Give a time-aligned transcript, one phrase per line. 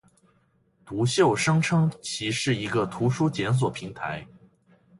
[0.83, 4.25] 读秀声称其是一个图书检索平台。